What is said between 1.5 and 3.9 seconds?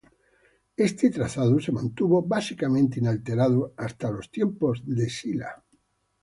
se mantuvo básicamente inalterado